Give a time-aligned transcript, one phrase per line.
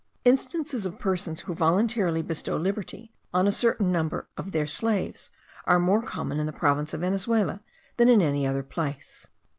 [0.25, 5.29] Instances of persons who voluntarily bestow liberty on a certain number of their slaves,
[5.65, 7.61] are more common in the province of Venezuela
[7.97, 9.27] than in any other place.